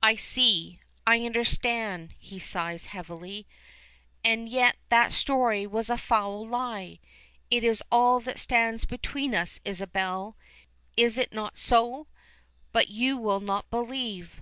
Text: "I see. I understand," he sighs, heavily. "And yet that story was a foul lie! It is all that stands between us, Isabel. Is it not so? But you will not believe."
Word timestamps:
"I 0.00 0.14
see. 0.14 0.78
I 1.08 1.22
understand," 1.26 2.14
he 2.20 2.38
sighs, 2.38 2.84
heavily. 2.86 3.48
"And 4.22 4.48
yet 4.48 4.76
that 4.90 5.12
story 5.12 5.66
was 5.66 5.90
a 5.90 5.98
foul 5.98 6.46
lie! 6.46 7.00
It 7.50 7.64
is 7.64 7.82
all 7.90 8.20
that 8.20 8.38
stands 8.38 8.84
between 8.84 9.34
us, 9.34 9.58
Isabel. 9.64 10.36
Is 10.96 11.18
it 11.18 11.32
not 11.32 11.56
so? 11.58 12.06
But 12.70 12.90
you 12.90 13.16
will 13.16 13.40
not 13.40 13.68
believe." 13.68 14.40